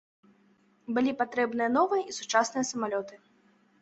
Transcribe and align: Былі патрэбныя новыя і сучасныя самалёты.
Былі 0.95 1.11
патрэбныя 1.21 1.69
новыя 1.77 2.01
і 2.07 2.17
сучасныя 2.21 2.65
самалёты. 2.71 3.25